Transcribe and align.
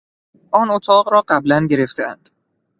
آن 0.51 0.69
اتاق 0.69 1.13
را 1.13 1.21
قبلا 1.27 1.65
گرفتهاند. 1.67 2.29